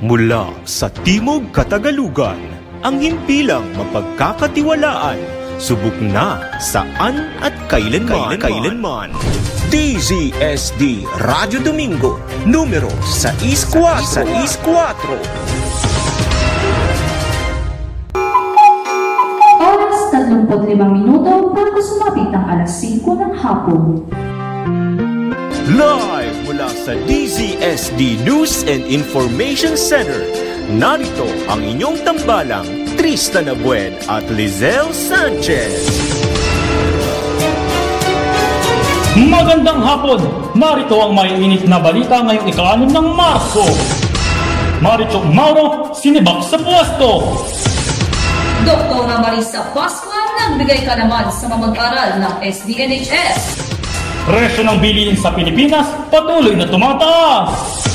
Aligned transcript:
Mula 0.00 0.48
sa 0.64 0.88
Timog 0.88 1.52
Katagalugan, 1.52 2.40
ang 2.80 3.04
himpilang 3.04 3.68
mapagkakatiwalaan, 3.76 5.20
subok 5.60 5.92
na 6.00 6.40
saan 6.56 7.28
at 7.44 7.52
kailanman. 7.68 8.40
kailanman. 8.40 9.12
DZSD 9.68 11.04
Radio 11.20 11.60
Domingo, 11.60 12.16
numero 12.48 12.88
64. 13.04 14.00
Sa 14.08 14.24
64. 14.24 15.20
Oras 19.60 20.00
35 20.16 20.80
minuto 20.80 21.52
bago 21.52 21.76
sumapit 21.84 22.32
ang 22.32 22.48
alas 22.48 22.72
5 22.80 23.04
ng 23.04 23.32
hapon. 23.36 24.08
Live 25.76 26.19
mula 26.50 26.66
sa 26.74 26.98
DZSD 27.06 28.26
News 28.26 28.66
and 28.66 28.82
Information 28.90 29.78
Center. 29.78 30.26
Narito 30.66 31.22
ang 31.46 31.62
inyong 31.62 32.02
tambalang 32.02 32.66
Tristan 32.98 33.46
Abuen 33.46 33.94
at 34.10 34.26
Lizelle 34.34 34.90
Sanchez. 34.90 35.86
Magandang 39.14 39.78
hapon! 39.78 40.26
Narito 40.58 40.98
ang 40.98 41.14
maiinit 41.14 41.70
na 41.70 41.78
balita 41.78 42.18
ngayong 42.18 42.50
ika-6 42.50 42.98
ng 42.98 43.08
Marso. 43.14 43.66
Maricho 44.82 45.22
Mauro, 45.30 45.94
sinibak 45.94 46.42
sa 46.42 46.58
pwesto. 46.58 47.30
Doktora 48.66 49.22
Marisa 49.22 49.70
Pascual 49.70 50.34
nagbigay 50.34 50.82
ka 50.82 50.98
naman 50.98 51.30
sa 51.30 51.46
mga 51.46 51.62
mag-aral 51.70 52.10
ng 52.18 52.34
SDNHS. 52.42 53.70
Presyo 54.28 54.62
ng 54.68 54.78
bilihin 54.84 55.16
sa 55.16 55.32
Pilipinas 55.32 55.88
patuloy 56.12 56.52
na 56.52 56.68
tumataas. 56.68 57.48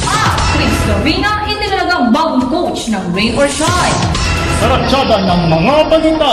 At 0.10 0.34
Chris 0.58 0.78
Lovina 0.90 1.46
inilalagang 1.46 2.10
bagong 2.10 2.46
coach 2.50 2.90
ng 2.90 3.04
Rain 3.14 3.38
or 3.38 3.46
Shine. 3.46 4.00
Saratsyada 4.58 5.22
ng 5.22 5.42
mga 5.54 5.76
balita. 5.92 6.32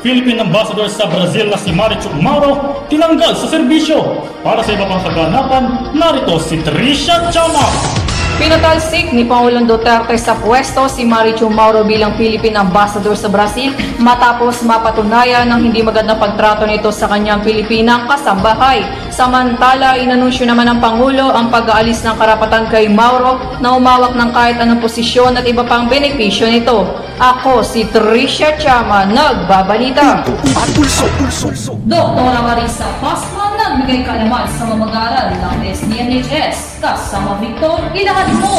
Philippine 0.00 0.40
Ambassador 0.40 0.88
sa 0.88 1.04
Brazil 1.04 1.52
na 1.52 1.60
si 1.60 1.68
Maricho 1.76 2.08
Mauro 2.16 2.80
tinanggal 2.88 3.36
sa 3.36 3.46
serbisyo. 3.52 4.24
Para 4.40 4.64
sa 4.64 4.72
iba 4.72 4.88
pang 4.88 5.04
kaganapan, 5.04 5.92
narito 5.92 6.40
si 6.40 6.56
Trisha 6.64 7.28
Chama. 7.28 8.00
Pinatalsik 8.40 9.12
ni 9.12 9.28
Pangulong 9.28 9.68
Duterte 9.68 10.16
sa 10.16 10.32
pwesto 10.32 10.88
si 10.88 11.04
Marichu 11.04 11.52
Mauro 11.52 11.84
bilang 11.84 12.16
Philippine 12.16 12.56
Ambassador 12.56 13.12
sa 13.12 13.28
Brazil 13.28 13.76
matapos 14.00 14.64
mapatunayan 14.64 15.44
ng 15.44 15.68
hindi 15.68 15.84
magandang 15.84 16.16
pagtrato 16.16 16.64
nito 16.64 16.88
sa 16.88 17.04
kanyang 17.04 17.44
Pilipinang 17.44 18.08
kasambahay. 18.08 18.80
Samantala, 19.20 20.00
inanunsyo 20.00 20.48
naman 20.48 20.64
ng 20.64 20.80
Pangulo 20.80 21.28
ang 21.28 21.52
pag-aalis 21.52 22.00
ng 22.08 22.16
karapatan 22.16 22.72
kay 22.72 22.88
Mauro 22.88 23.36
na 23.60 23.76
umawak 23.76 24.16
ng 24.16 24.32
kahit 24.32 24.56
anong 24.56 24.80
posisyon 24.80 25.36
at 25.36 25.44
iba 25.44 25.60
pang 25.60 25.92
benepisyo 25.92 26.48
nito. 26.48 26.88
Ako 27.20 27.60
si 27.60 27.84
Tricia 27.92 28.56
Chama, 28.56 29.04
nagbabalita. 29.04 30.24
Doktora 31.84 32.40
Marisa 32.48 32.88
Pascual 32.96 33.60
nagbigay 33.60 34.08
ka 34.08 34.24
naman 34.24 34.48
sa 34.56 34.64
mga 34.64 34.88
mag-aral 34.88 35.28
ng 35.36 35.68
SDNHS. 35.68 36.80
Kasama 36.80 37.36
Victor, 37.44 37.76
ilahad 37.92 38.32
mo! 38.40 38.56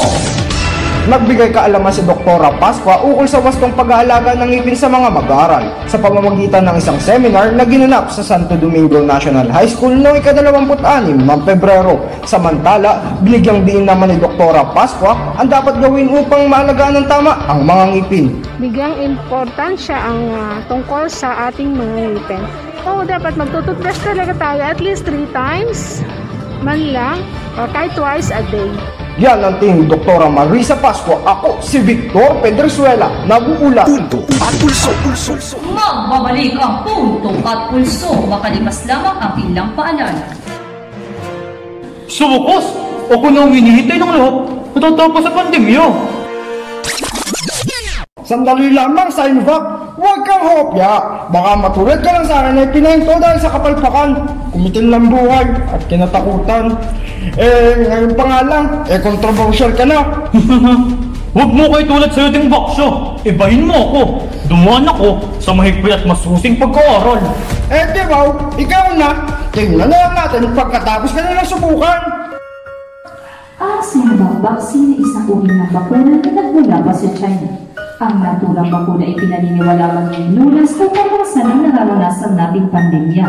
Nagbigay 1.10 1.50
kaalaman 1.50 1.90
si 1.90 2.06
Doktora 2.06 2.54
Pasqua 2.62 3.02
ukol 3.02 3.26
sa 3.26 3.42
wastong 3.42 3.74
pag-aalaga 3.74 4.38
ng 4.38 4.54
ngipin 4.54 4.78
sa 4.78 4.86
mga 4.86 5.10
mag-aaral 5.10 5.66
sa 5.90 5.98
pamamagitan 5.98 6.62
ng 6.70 6.78
isang 6.78 7.02
seminar 7.02 7.50
na 7.58 7.66
ginanap 7.66 8.14
sa 8.14 8.22
Santo 8.22 8.54
Domingo 8.54 9.02
National 9.02 9.50
High 9.50 9.66
School 9.66 9.98
noong 9.98 10.22
ika-26 10.22 11.26
ng 11.26 11.42
Pebrero. 11.42 12.06
Samantala, 12.22 13.18
binigyang 13.26 13.66
diin 13.66 13.90
naman 13.90 14.14
ni 14.14 14.22
Doktora 14.22 14.62
Pasqua 14.78 15.18
ang 15.42 15.50
dapat 15.50 15.82
gawin 15.82 16.06
upang 16.14 16.46
maalagaan 16.46 17.02
ng 17.02 17.10
tama 17.10 17.34
ang 17.50 17.66
mga 17.66 17.84
ngipin. 17.98 18.26
bigyang 18.62 18.94
importansya 19.02 19.98
ang 19.98 20.22
ah, 20.38 20.62
tungkol 20.70 21.10
sa 21.10 21.50
ating 21.50 21.74
mga 21.74 22.14
ngipin. 22.14 22.44
Oo, 22.86 23.02
dapat 23.02 23.34
magtututbrush 23.42 24.06
talaga 24.06 24.38
tayo 24.38 24.62
at 24.62 24.78
least 24.78 25.10
3 25.10 25.26
times 25.34 26.06
man 26.62 26.94
lang 26.94 27.26
or 27.58 27.66
kahit 27.74 27.90
twice 27.98 28.30
a 28.30 28.46
day. 28.54 28.70
Yan 29.20 29.44
ang 29.44 29.60
tingin 29.60 29.84
ni 29.84 29.86
Doktora 29.92 30.32
Marisa 30.32 30.80
Pasqua. 30.80 31.20
Ako 31.28 31.60
si 31.60 31.84
Victor 31.84 32.40
Pedrezuela, 32.40 33.12
nag-uula. 33.28 33.84
Punto 33.84 34.24
at 34.40 34.54
pulso, 34.56 34.92
pulso. 35.04 35.34
Magbabalik 35.60 36.56
ang 36.56 36.88
punto 36.88 37.36
at 37.44 37.68
pulso 37.68 38.24
makalipas 38.24 38.88
lamang 38.88 39.18
ang 39.20 39.34
ilang 39.36 39.70
paalala. 39.76 40.26
Subukos! 42.08 42.64
Ako 43.12 43.28
na 43.28 43.44
ang 43.44 43.52
hinihintay 43.52 44.00
ng 44.00 44.08
lahat 44.08 44.36
natatapos 44.80 45.22
sa 45.28 45.32
pandemya. 45.36 45.86
Sandali 48.24 48.72
lamang 48.72 49.12
sa 49.12 49.28
Invac, 49.28 49.60
huwag 50.00 50.24
kang 50.24 50.40
hopya. 50.40 51.28
Baka 51.28 51.52
matulad 51.60 52.00
ka 52.00 52.16
lang 52.16 52.24
sa 52.24 52.48
akin 52.48 52.64
ay 52.64 52.72
pinento 52.72 53.12
dahil 53.20 53.40
sa 53.44 53.52
kapalpakan. 53.52 54.40
Kumitin 54.52 54.92
lang 54.92 55.08
buhay 55.08 55.48
at 55.72 55.82
kinatakutan. 55.88 56.76
Eh, 57.40 57.88
ngayon 57.88 58.14
pa 58.20 58.24
nga 58.28 58.40
lang, 58.44 58.66
eh 58.92 59.00
controversial 59.00 59.72
ka 59.72 59.88
na. 59.88 60.04
Huwag 61.36 61.52
mo 61.56 61.64
kayo 61.72 61.88
tulad 61.88 62.12
sa 62.12 62.28
ating 62.28 62.52
baksyo. 62.52 63.16
Ibahin 63.24 63.64
mo 63.64 63.76
ako. 63.80 64.02
Dumaan 64.52 64.84
ako 64.84 65.40
sa 65.40 65.56
mahigpit 65.56 65.96
at 65.96 66.04
masusing 66.04 66.60
pagkaaral. 66.60 67.24
Eh, 67.72 67.84
di 67.96 68.04
ba, 68.04 68.28
ikaw 68.60 68.86
na. 69.00 69.10
Tingnan 69.56 69.88
na 69.88 69.96
lang 69.96 70.14
natin 70.20 70.52
pagkatapos 70.52 71.16
ka 71.16 71.24
na 71.24 71.40
lang 71.40 71.48
subukan. 71.48 72.00
Ang 73.64 73.80
sinabang 73.80 74.44
vaccine 74.44 75.00
ay 75.00 75.00
isang 75.00 75.28
uri 75.32 75.48
ng 75.48 75.72
bakuna 75.72 76.20
na 76.20 76.30
nagmula 76.36 76.78
pa 76.84 76.92
sa 76.92 77.08
China. 77.16 77.48
Ang 78.04 78.16
naturang 78.20 78.68
bakuna 78.68 79.08
ay 79.08 79.16
pinaniniwala 79.16 80.12
ng 80.12 80.36
lunas 80.36 80.76
na 80.76 80.88
pamasa 80.92 81.40
ng 81.48 81.60
nararanasan 81.64 82.34
nating 82.36 82.68
pandemya. 82.68 83.28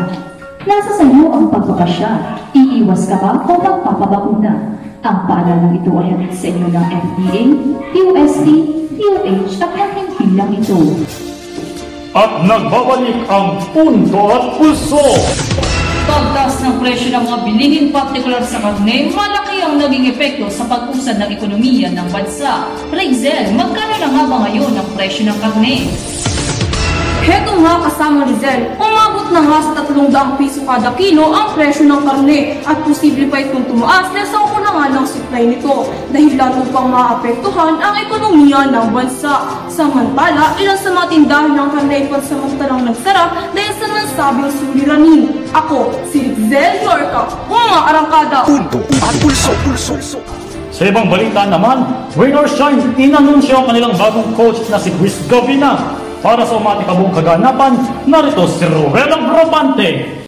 Nasa 0.62 0.94
sa 0.94 1.02
iyo 1.02 1.26
ang 1.34 1.50
pagpapasya. 1.50 2.10
Iiwas 2.54 3.10
ka 3.10 3.18
ba 3.18 3.34
o 3.50 3.52
magpapabakuna? 3.58 4.78
Ang 5.02 5.18
paalalang 5.26 5.74
ito 5.74 5.90
ay 5.98 6.14
hatid 6.14 6.32
sa 6.38 6.46
inyo 6.54 6.68
ng 6.70 6.86
FDA, 6.86 7.42
UST, 7.98 8.46
DOH 8.94 9.58
at 9.58 9.72
ang 9.74 9.90
hindi 9.98 10.26
lang 10.38 10.50
ito. 10.54 10.78
At 12.14 12.46
nagbabalik 12.46 13.26
ang 13.26 13.58
punto 13.74 14.22
at 14.30 14.44
pulso. 14.54 15.02
Pagtaas 16.06 16.62
ng 16.62 16.78
presyo 16.78 17.10
ng 17.10 17.24
mga 17.26 17.38
bilihin 17.42 17.86
partikular 17.90 18.42
sa 18.46 18.62
karne, 18.62 19.10
malaki 19.10 19.66
ang 19.66 19.82
naging 19.82 20.14
epekto 20.14 20.46
sa 20.46 20.62
pag-usad 20.70 21.18
ng 21.18 21.30
ekonomiya 21.34 21.90
ng 21.90 22.06
bansa. 22.14 22.70
Rexel, 22.94 23.50
magkano 23.58 23.94
na 23.98 24.08
nga 24.14 24.24
ba 24.30 24.36
ngayon 24.46 24.78
ang 24.78 24.88
presyo 24.94 25.26
ng 25.26 25.38
karne? 25.42 25.90
Heto 27.22 27.54
nga 27.62 27.78
kasama 27.86 28.26
Rizel, 28.26 28.74
umabot 28.82 29.30
na 29.30 29.46
nga 29.46 29.58
sa 29.62 29.72
300 29.92 30.40
piso 30.40 30.64
kada 30.64 30.88
kilo 30.96 31.36
ang 31.36 31.52
presyo 31.52 31.84
ng 31.84 32.00
karne 32.00 32.56
at 32.64 32.80
posible 32.80 33.28
pa 33.28 33.44
itong 33.44 33.68
tumaas 33.68 34.08
dahil 34.08 34.24
sa 34.24 34.40
ukulangan 34.40 34.90
ng 34.96 35.06
supply 35.06 35.44
nito 35.44 35.92
dahil 36.08 36.32
lalo 36.32 36.64
pang 36.72 36.88
maapektuhan 36.88 37.76
ang 37.76 37.94
ekonomiya 38.00 38.72
ng 38.72 38.88
bansa. 38.88 39.44
Samantala, 39.68 40.56
ilan 40.56 40.78
sa 40.80 40.90
mga 40.96 41.06
tindahan 41.12 41.52
ng 41.52 41.68
karne 41.76 41.92
ay 41.92 42.04
pansamantalang 42.08 42.82
nagsara 42.88 43.24
dahil 43.52 43.72
sa 43.76 43.86
nansabing 43.92 44.52
suliranin. 44.56 45.22
Ako, 45.52 45.92
si 46.08 46.32
Rizel 46.32 46.80
Yorka, 46.80 47.28
mga 47.52 47.78
arangkada. 47.92 48.38
Punto 48.48 48.80
at 49.04 49.14
pulso, 49.20 49.52
pulso. 49.60 50.18
Sa 50.72 50.88
ibang 50.88 51.12
balita 51.12 51.44
naman, 51.44 51.84
Rain 52.16 52.32
or 52.32 52.48
Shine, 52.48 52.80
inanunsyo 52.96 53.60
ang 53.60 53.68
kanilang 53.68 53.92
bagong 53.92 54.32
coach 54.32 54.56
na 54.72 54.80
si 54.80 54.88
Chris 54.96 55.20
Govina. 55.28 56.00
Para 56.22 56.46
sa 56.46 56.54
umatikabong 56.54 57.10
kaganapan, 57.10 57.74
narito 58.06 58.46
si 58.46 58.62
Ruela 58.62 59.18
Brabante. 59.18 60.22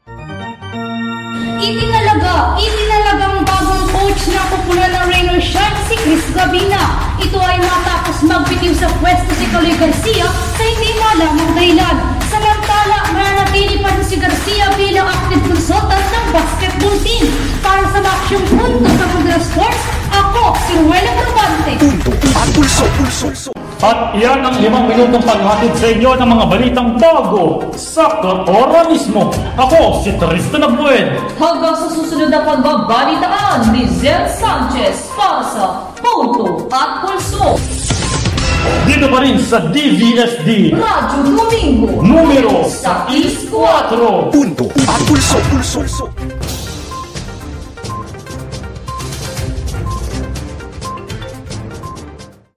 Itinalaga, 1.62 2.58
itinalagang 2.58 3.46
bagong 3.46 3.86
coach 3.94 4.26
na 4.34 4.42
popular 4.50 4.90
na 4.90 5.06
or 5.06 5.38
Shine 5.38 5.78
si 5.86 5.94
Chris 6.02 6.26
Gabina. 6.34 6.98
Ito 7.22 7.38
ay 7.38 7.62
matapos 7.62 8.26
magbitiw 8.26 8.74
sa 8.74 8.90
pwesto 8.98 9.38
si 9.38 9.46
Kaloy 9.54 9.70
Garcia 9.78 10.26
sa 10.58 10.62
hindi 10.66 10.98
malamang 10.98 11.54
dahilan. 11.54 11.96
Samantala, 12.26 13.14
mananatili 13.14 13.78
pa 13.78 13.94
si 14.02 14.18
Garcia 14.18 14.74
bilang 14.74 15.06
active 15.06 15.46
consultant 15.46 16.06
ng 16.10 16.26
basketball 16.34 16.98
team. 17.06 17.30
Para 17.62 17.86
sa 17.94 18.02
maksyong 18.02 18.42
At 23.84 24.16
iyan 24.16 24.40
ang 24.40 24.56
limang 24.64 24.88
minutong 24.88 25.20
paghatid 25.20 25.76
sa 25.76 25.92
inyo 25.92 26.16
ng 26.16 26.24
mga 26.32 26.44
balitang 26.48 26.96
bago, 26.96 27.68
sakto 27.76 28.48
ora 28.48 28.88
mismo. 28.88 29.28
Ako 29.60 30.00
si 30.00 30.08
Tristan 30.16 30.64
Abuen. 30.64 31.20
Hanggang 31.36 31.76
sa 31.76 31.92
susunod 31.92 32.32
na 32.32 32.40
pagbabalitaan 32.48 33.76
ni 33.76 33.84
Zel 34.00 34.24
Sanchez 34.40 35.12
para 35.12 35.44
sa 35.52 35.64
Punto 36.00 36.64
at 36.72 37.04
Pulso. 37.04 37.60
Dito 38.88 39.04
pa 39.12 39.20
rin 39.20 39.36
sa 39.44 39.60
DVSD. 39.68 40.72
Radyo 40.72 41.36
Domingo. 41.36 42.00
Numero 42.00 42.64
sa 42.64 43.04
4. 43.04 44.32
Punto 44.32 44.64
at 44.88 45.00
pulso, 45.04 45.36
pulso. 45.52 46.33